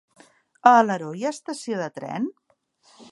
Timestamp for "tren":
1.99-2.29